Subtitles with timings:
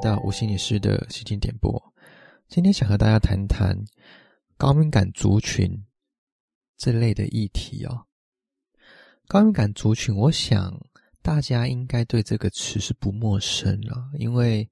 [0.00, 1.80] 到吴心理师的心情点播。
[2.48, 3.76] 今天想和大家谈谈
[4.56, 5.70] 高敏感族群
[6.78, 8.06] 这类的议题哦。
[9.28, 10.74] 高敏感族群，我想
[11.20, 14.66] 大家应该对这个词是不陌生了，因为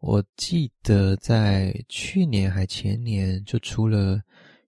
[0.00, 4.20] 我记得在去年还前年就出了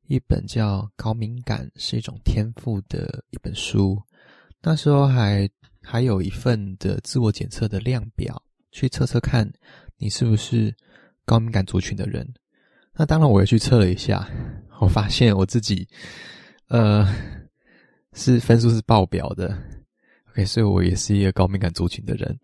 [0.07, 4.01] 一本叫《高敏感是一种天赋》的一本书，
[4.61, 5.49] 那时候还
[5.83, 8.41] 还有一份的自我检测的量表。
[8.75, 9.47] 去测测看，
[10.03, 10.75] 你是不是
[11.25, 12.29] 高敏感族群的人？
[12.93, 14.29] 那当然，我也去测了一下，
[14.81, 15.87] 我发现我自己，
[16.67, 17.07] 呃，
[18.15, 19.57] 是分数是爆表的。
[20.33, 22.37] OK，所以我也是一个高敏感族群的人。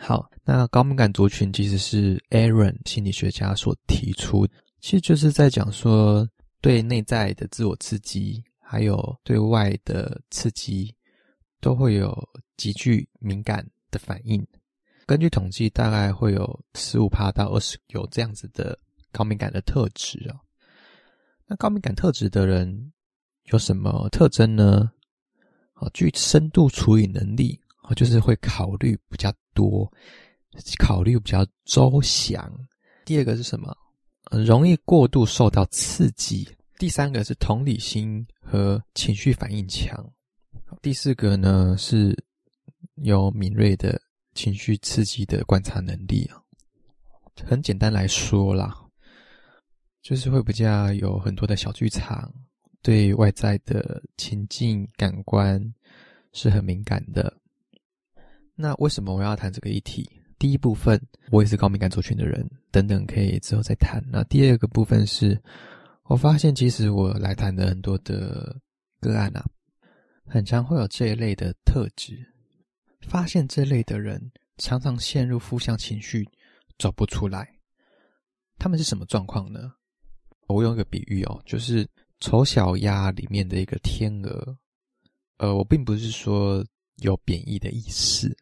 [0.00, 4.44] 好，那高敏感族群其实是 Aaron 心理学家所提出，
[4.80, 6.28] 其实就是在讲说，
[6.60, 10.92] 对内在的自我刺激，还有对外的刺激，
[11.60, 12.12] 都会有
[12.56, 14.44] 极具敏感的反应。
[15.06, 18.76] 根据统计，大概会有十五趴到二十有这样子的
[19.12, 20.34] 高敏感的特质啊。
[21.46, 22.92] 那高敏感特质的人
[23.44, 24.90] 有什么特征呢？
[25.74, 29.88] 啊，具深度处理能力啊，就是会考虑比较多，
[30.78, 32.52] 考虑比较周详。
[33.04, 33.72] 第二个是什么？
[34.32, 36.48] 容易过度受到刺激。
[36.78, 40.04] 第三个是同理心和情绪反应强。
[40.82, 42.12] 第四个呢，是
[42.96, 44.00] 有敏锐的。
[44.36, 46.36] 情绪刺激的观察能力啊，
[47.44, 48.76] 很简单来说啦，
[50.02, 52.30] 就是会比较有很多的小剧场，
[52.82, 55.60] 对外在的情境感官
[56.32, 57.34] 是很敏感的。
[58.54, 60.08] 那为什么我要谈这个议题？
[60.38, 61.00] 第一部分，
[61.30, 64.04] 我也是高敏感族群的人，等等可以之后再谈。
[64.12, 65.42] 那第二个部分是，
[66.04, 68.54] 我发现其实我来谈的很多的
[69.00, 69.42] 个案啊，
[70.26, 72.18] 很常会有这一类的特质。
[73.00, 76.28] 发现这类的人常常陷入负向情绪，
[76.78, 77.48] 走不出来。
[78.58, 79.72] 他们是什么状况呢？
[80.48, 81.88] 我用一个比喻哦，就是
[82.20, 84.56] 丑小鸭里面的一个天鹅。
[85.38, 86.64] 呃，我并不是说
[86.96, 88.34] 有贬义的意思，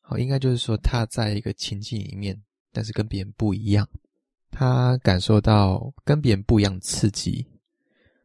[0.00, 2.36] 好，应该就是说他在一个情境里面，
[2.72, 3.88] 但是跟别人不一样，
[4.50, 7.46] 他感受到跟别人不一样的刺激，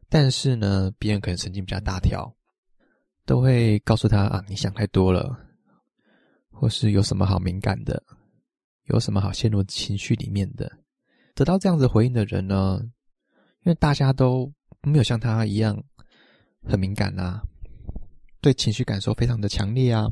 [0.08, 2.34] 但是呢，别人可能神经比较大条，
[3.24, 5.38] 都会告诉他啊，你想太多了。
[6.60, 8.02] 或是有什么好敏感的，
[8.84, 10.70] 有什么好陷入情绪里面的？
[11.34, 12.78] 得到这样子回应的人呢？
[13.62, 15.82] 因为大家都没有像他一样
[16.62, 17.42] 很敏感啊，
[18.42, 20.06] 对情绪感受非常的强烈啊，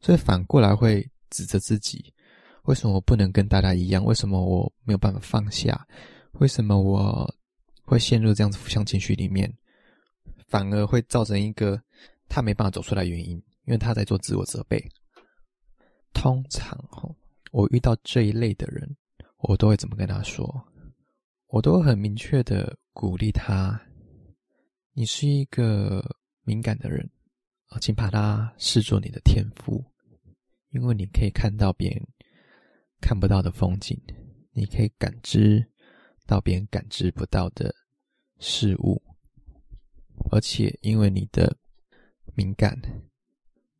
[0.00, 2.14] 所以反过来会指责自己：
[2.66, 4.04] 为什么我不能跟大家一样？
[4.04, 5.84] 为什么我没有办法放下？
[6.34, 7.28] 为什么我
[7.82, 9.52] 会陷入这样子负向情绪里面？
[10.46, 11.82] 反而会造成一个
[12.28, 13.30] 他没办法走出来原因，
[13.64, 14.80] 因为他在做自我责备。
[16.14, 17.14] 通常哦，
[17.52, 18.96] 我遇到这一类的人，
[19.38, 20.48] 我都会怎么跟他说？
[21.48, 23.78] 我都很明确的鼓励他：
[24.92, 26.02] 你是一个
[26.42, 27.08] 敏感的人
[27.66, 29.84] 啊，请把它视作你的天赋，
[30.70, 32.02] 因为你可以看到别人
[33.00, 34.00] 看不到的风景，
[34.52, 35.64] 你可以感知
[36.26, 37.74] 到别人感知不到的
[38.38, 39.00] 事物，
[40.32, 41.56] 而且因为你的
[42.34, 42.76] 敏感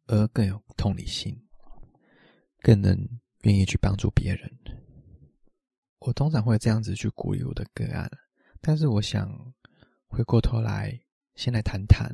[0.06, 1.37] 而更有同理心。
[2.65, 2.99] 更能
[3.43, 4.51] 愿意去帮助别人。
[5.99, 8.11] 我通常会这样子去鼓励我的个案，
[8.63, 9.31] 但是我想
[10.07, 10.99] 回过头来，
[11.35, 12.11] 先来谈谈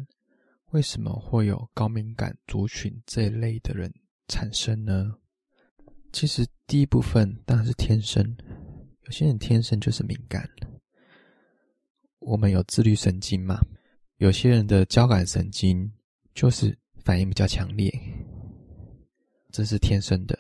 [0.72, 3.94] 为什么会有高敏感族群这一类的人
[4.26, 5.14] 产生呢？
[6.12, 8.36] 其实第一部分当然是天生，
[9.04, 10.50] 有些人天生就是敏感。
[12.18, 13.60] 我们有自律神经嘛，
[14.16, 15.88] 有些人的交感神经
[16.34, 17.88] 就是反应比较强烈。
[19.52, 20.38] 这是天生的，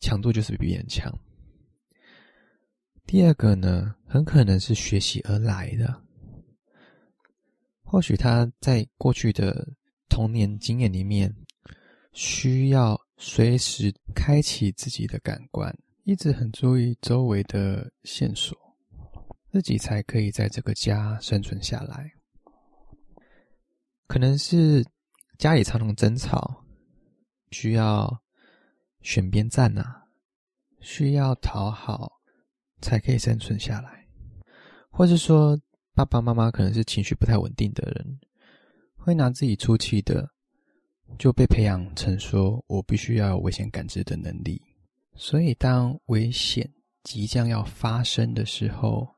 [0.00, 1.12] 强度就是比别人强。
[3.06, 6.02] 第二个呢，很可能是学习而来的。
[7.82, 9.68] 或许他在过去的
[10.08, 11.34] 童年经验里面，
[12.12, 18.56] 需要随时开启自己的感官，一直很注意周围的线索，
[19.52, 22.10] 自己才可以在这个家生存下来。
[24.06, 24.84] 可能是
[25.38, 26.63] 家里常常争吵。
[27.54, 28.20] 需要
[29.00, 30.02] 选边站呐、啊，
[30.80, 32.20] 需要讨好
[32.80, 34.04] 才可以生存下来，
[34.90, 35.56] 或是说
[35.94, 38.18] 爸爸妈妈可能是情绪不太稳定的人，
[38.96, 40.28] 会拿自己出气的，
[41.16, 44.60] 就被培养成说我必须要有危险感知的能力，
[45.14, 46.68] 所以当危险
[47.04, 49.14] 即将要发生的时候，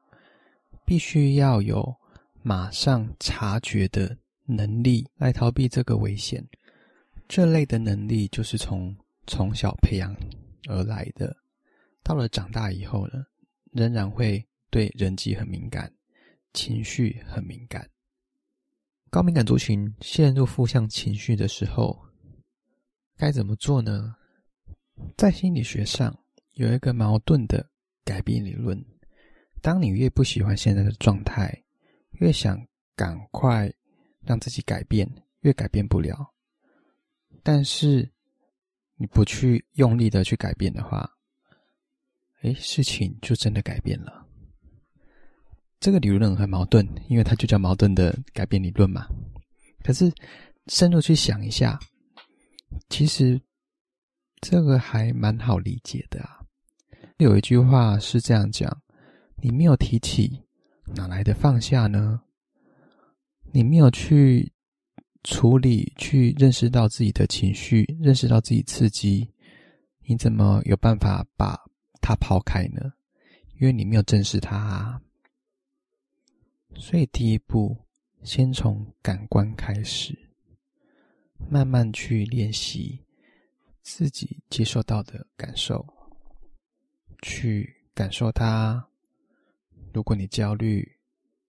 [0.84, 1.96] 必须要有
[2.42, 6.46] 马上察觉的能力来逃避这个危险。
[7.28, 8.94] 这类的能力就是从
[9.26, 10.14] 从小培养
[10.69, 11.37] 而来的。
[12.02, 13.25] 到了长大以后呢，
[13.73, 15.93] 仍然会对人际很敏感，
[16.52, 17.88] 情绪很敏感。
[19.11, 21.99] 高敏感族群陷入负向情绪的时候，
[23.17, 24.14] 该怎么做呢？
[25.17, 26.17] 在心理学上
[26.52, 27.69] 有一个矛盾的
[28.05, 28.82] 改变理论：
[29.61, 31.64] 当你越不喜欢现在的状态，
[32.12, 32.64] 越想
[32.94, 33.73] 赶快
[34.20, 36.32] 让自己改变，越改变不了。
[37.46, 38.10] 但是
[38.96, 41.08] 你不去用力的去改变的话，
[42.43, 44.26] 哎，事情就真的改变了。
[45.78, 49.06] 这个理论很矛盾，因为它就叫矛盾的改变理论嘛。
[49.84, 50.12] 可是
[50.66, 51.78] 深入去想一下，
[52.88, 53.40] 其实
[54.40, 56.40] 这个还蛮好理解的啊。
[57.19, 58.82] 有一句话是这样讲：
[59.37, 60.42] 你没有提起，
[60.96, 62.20] 哪来的放下呢？
[63.52, 64.52] 你没有去
[65.26, 69.28] 处理，去认识到自己的情绪，认识到自己刺激，
[70.05, 71.58] 你怎么有办法把
[72.00, 72.93] 它抛开呢？
[73.58, 75.02] 因为你没有正视它啊。
[76.76, 77.76] 所以第一步，
[78.23, 80.17] 先从感官开始，
[81.50, 83.05] 慢慢去练习
[83.82, 85.84] 自己接受到的感受，
[87.20, 88.88] 去感受它。
[89.93, 90.96] 如果你焦虑，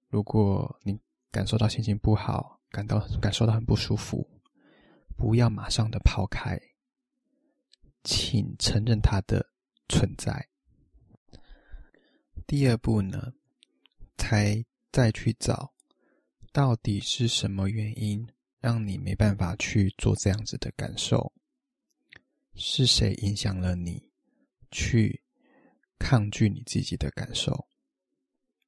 [0.09, 0.97] 如果你
[1.29, 4.27] 感受到心情不好，感到感受到很不舒服，
[5.15, 6.59] 不要马上的抛开，
[8.03, 9.49] 请承认它的
[9.89, 10.47] 存在。
[12.45, 13.33] 第二步呢，
[14.17, 15.73] 才再去找
[16.51, 18.27] 到底是什么原因
[18.59, 21.33] 让你没办法去做这样子的感受？
[22.53, 24.11] 是谁影响了你
[24.71, 25.21] 去
[25.99, 27.67] 抗拒你自己的感受？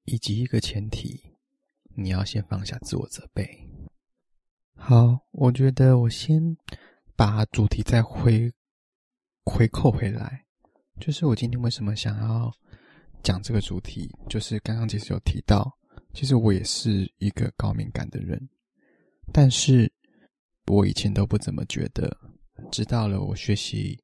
[0.05, 1.35] 以及一个前提，
[1.95, 3.68] 你要先放下自我责备。
[4.89, 6.41] 好，我觉得我先
[7.15, 8.51] 把主题再回
[9.45, 10.43] 回扣回来。
[10.99, 12.51] 就是我今天为什么想要
[13.21, 14.11] 讲这个主题？
[14.27, 15.71] 就是刚刚其实有提到，
[16.15, 18.49] 其实我也是一个高敏感的人，
[19.31, 19.93] 但是
[20.65, 22.17] 我以前都不怎么觉得，
[22.71, 23.95] 直到了我学习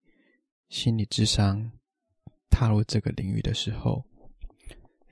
[0.69, 1.67] 心理智商，
[2.51, 4.05] 踏入这个领域的时候，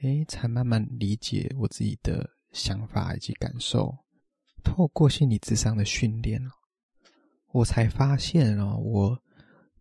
[0.03, 4.02] 诶，才慢慢理解我自己的想法以及感受。
[4.63, 6.41] 透过心理智商的训练，
[7.51, 9.21] 我才发现哦，我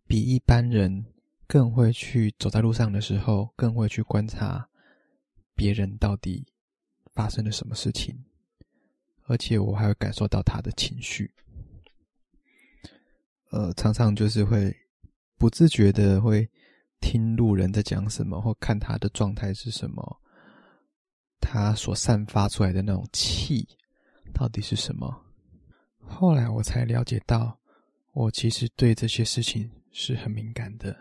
[0.05, 1.05] 比一般人。
[1.45, 4.67] 更会去走在路上的时候，更会去观察
[5.53, 6.43] 别人到底
[7.13, 8.17] 发生了什么事情，
[9.25, 11.31] 而且我还会感受到他的情绪。
[13.51, 14.75] 呃，常常就是会
[15.37, 16.49] 不自觉的会
[17.01, 20.21] 听路人在讲什么，或看他的状态是什么，
[21.39, 23.67] 他所散发出来的那种气
[24.33, 25.25] 到底是什么。
[25.99, 27.57] 后来我才了解到，
[28.13, 30.95] 我其实对这些事情是很敏感的。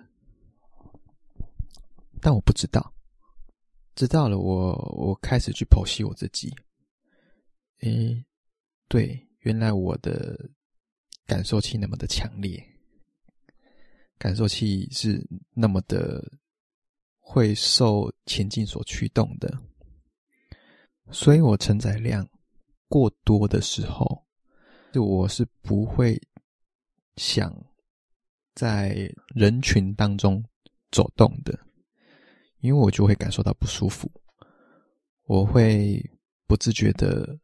[2.21, 2.95] 但我不知道，
[3.97, 6.55] 知道了我，我开始去剖析我自己。
[7.81, 8.25] 诶，
[8.87, 10.39] 对，原来我的
[11.27, 12.65] 感受器那么的强烈，
[14.19, 15.21] 感受器是
[15.53, 16.23] 那么的
[17.19, 19.59] 会受前进所驱动的，
[21.11, 22.25] 所以我承载量
[22.93, 24.23] 过多的时候，
[24.93, 26.21] 就我是不会
[27.17, 27.51] 想
[28.55, 30.45] 在人群当中
[30.91, 31.59] 走动的。
[32.61, 34.09] 因为我就会感受到不舒服，
[35.25, 36.01] 我会
[36.47, 37.37] 不自觉的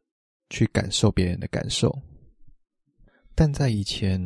[0.49, 1.93] 去感受别人的感受，
[3.35, 4.21] 但在以前，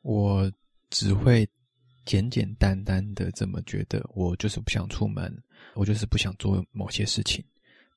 [0.00, 0.50] 我
[0.90, 1.48] 只会
[2.04, 5.32] 简简单单的这么觉得，我就是不想出门，
[5.74, 7.44] 我就是不想做某些事情，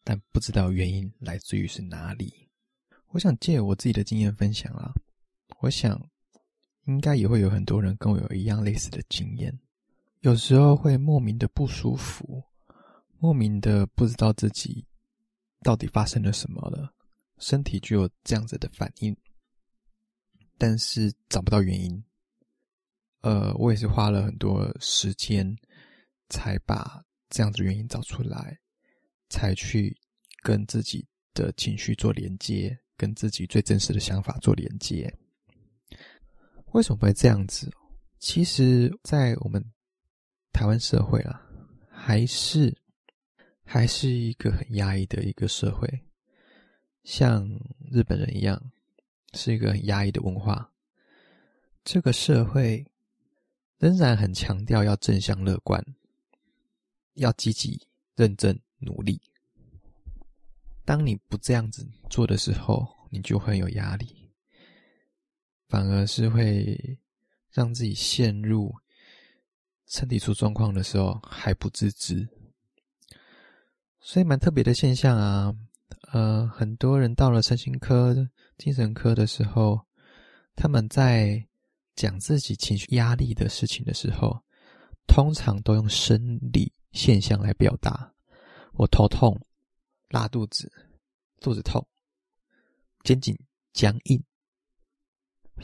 [0.06, 2.48] 但不知道原因来自于是哪里。
[3.08, 4.94] 我想借我自己的经验分享啦，
[5.60, 6.02] 我想
[6.86, 9.60] 应该也会有很多人跟我有一样类似的经验。
[10.20, 12.44] 有时候会莫名的不舒服，
[13.20, 14.86] 莫名的不知道自己
[15.62, 16.94] 到底发生了什么了，
[17.40, 19.16] 身体就有这样子的反应，
[20.58, 22.04] 但是找不到原因。
[23.22, 25.58] 呃，我也是花了很多时间
[26.30, 28.60] 才把这样子原因找出来，
[29.30, 29.96] 才去
[30.42, 35.14] 跟自己的情绪做连接，跟自己最真实的想法做连接。
[36.74, 37.72] 为什么会这样子？
[38.20, 39.64] 其实，在我们
[40.52, 41.42] 台湾社会啊，
[41.90, 42.76] 还是
[43.64, 45.88] 还是一个很压抑的一个社会，
[47.04, 47.48] 像
[47.92, 48.72] 日本人一样，
[49.34, 50.72] 是一个很压抑的文化。
[51.84, 52.86] 这个社会
[53.78, 55.84] 仍然很强调要正向乐观，
[57.14, 59.22] 要积极认真努力。
[60.84, 64.30] 当你不这样子做的时候，你就很有压力，
[65.68, 66.98] 反而是会
[67.52, 68.74] 让自己陷入。
[69.88, 72.28] 身体出状况的时候还不自知，
[74.00, 75.54] 所以蛮特别的现象啊。
[76.12, 78.28] 呃，很多人到了身心科、
[78.58, 79.80] 精神科的时候，
[80.56, 81.48] 他们在
[81.96, 84.44] 讲自己情绪压力的事情的时候，
[85.06, 88.12] 通常都用生理现象来表达：
[88.78, 89.40] 我头痛、
[90.10, 90.72] 拉肚子、
[91.40, 91.86] 肚子痛、
[93.04, 93.38] 肩颈
[93.72, 94.22] 僵硬，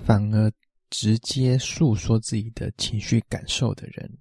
[0.05, 0.51] 反而
[0.89, 4.17] 直接诉说自己的情绪感受的人，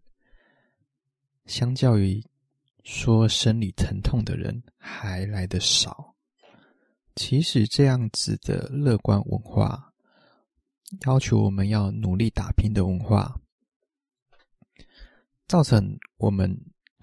[1.46, 2.24] 相较于
[2.82, 6.16] 说生理疼痛的人还来得少。
[7.14, 9.92] 其实这样子的乐观文化，
[11.06, 13.40] 要求我们要努力打拼的文化，
[15.46, 16.56] 造成我们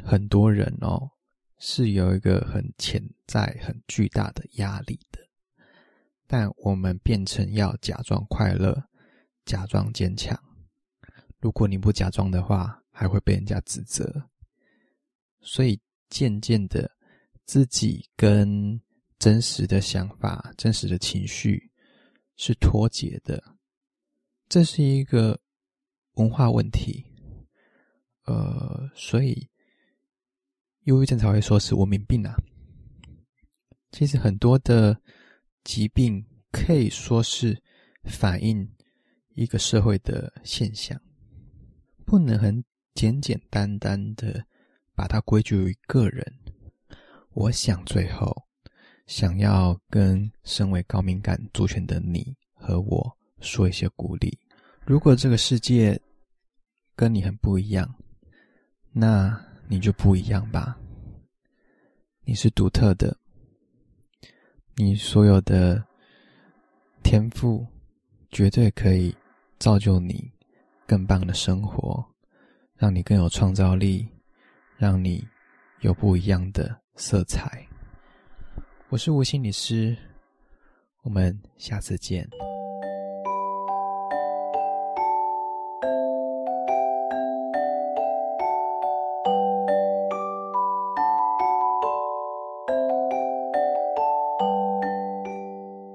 [0.03, 1.11] 很多人哦，
[1.59, 5.19] 是有一个很潜在、很巨大的压力的。
[6.27, 8.89] 但我们变成要假装快乐，
[9.45, 10.37] 假装坚强。
[11.39, 14.29] 如果你不假装的话，还会被人家指责。
[15.39, 16.91] 所以渐渐的，
[17.45, 18.81] 自己跟
[19.17, 21.71] 真实的想法、真实的情绪
[22.35, 23.41] 是脱节的。
[24.49, 25.39] 这是一个
[26.13, 27.05] 文化问题。
[28.25, 29.47] 呃，所以
[30.87, 32.35] 忧郁症才会说是文明病啊。
[33.91, 34.99] 其实很多的。
[35.63, 37.61] 疾病可以说是
[38.05, 38.65] 反映
[39.33, 40.97] 一个社会的现象，
[42.05, 42.63] 不能很
[42.93, 44.45] 简简单单的
[44.95, 46.25] 把它归咎于个人。
[47.33, 48.33] 我想最后
[49.07, 54.39] 想要跟身为高敏感族群的你和我说一些鼓励：
[54.85, 56.01] 如果这个世界
[56.95, 57.93] 跟你很不一样，
[58.93, 59.37] 那
[59.67, 60.77] 你就不一样吧。
[62.23, 63.15] 你是独特的。
[64.75, 65.83] 你所有的
[67.03, 67.65] 天赋，
[68.29, 69.15] 绝对可以
[69.57, 70.31] 造就你
[70.85, 72.05] 更棒的生活，
[72.75, 74.07] 让你更有创造力，
[74.77, 75.27] 让你
[75.81, 77.67] 有不一样的色彩。
[78.89, 79.97] 我是吴心理师，
[81.01, 82.27] 我们下次见。